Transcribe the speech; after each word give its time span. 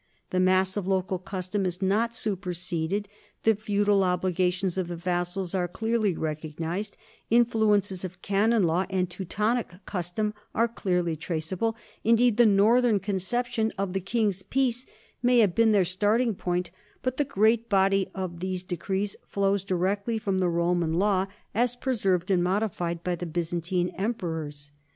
The 0.31 0.39
mass 0.39 0.77
of 0.77 0.87
local 0.87 1.19
custom 1.19 1.63
is 1.63 1.79
not 1.79 2.15
superseded, 2.15 3.07
the 3.43 3.53
feudal 3.53 4.03
obligations 4.03 4.75
of 4.75 4.87
the 4.87 4.95
vassals 4.95 5.53
are 5.53 5.67
clearly 5.67 6.15
recognized, 6.15 6.97
influences 7.29 8.03
of 8.03 8.19
canon 8.23 8.63
law 8.63 8.87
and 8.89 9.07
Teutonic 9.07 9.75
custom 9.85 10.33
are 10.55 10.67
clearly 10.67 11.15
traceable, 11.15 11.75
indeed 12.03 12.37
the 12.37 12.47
northern 12.47 12.99
conception 12.99 13.71
of 13.77 13.93
the 13.93 13.99
king's 14.01 14.41
peace 14.41 14.87
may 15.21 15.37
have 15.37 15.53
been 15.53 15.71
their 15.71 15.85
starting 15.85 16.33
point; 16.33 16.71
but 17.03 17.17
the 17.17 17.23
great 17.23 17.69
body 17.69 18.09
of 18.15 18.39
these 18.39 18.63
de 18.63 18.77
crees 18.77 19.15
flows 19.27 19.63
directly 19.63 20.17
from 20.17 20.39
the 20.39 20.49
Roman 20.49 20.93
law, 20.95 21.27
as 21.53 21.75
preserved 21.75 22.25
THE 22.29 22.37
NORMAN 22.37 22.45
KINGDOM 22.45 22.65
OF 22.65 22.71
SICILY 22.75 22.95
231 23.03 23.03
and 23.03 23.03
modified 23.03 23.03
by 23.03 23.15
the 23.15 23.27
Byzantine 23.27 23.89
emperors. 23.89 24.71